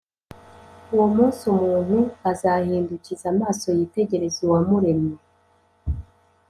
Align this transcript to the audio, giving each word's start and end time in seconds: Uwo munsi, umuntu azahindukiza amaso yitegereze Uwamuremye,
Uwo 0.93 1.05
munsi, 1.15 1.41
umuntu 1.55 1.97
azahindukiza 2.31 3.25
amaso 3.33 3.67
yitegereze 3.77 4.39
Uwamuremye, 4.47 5.15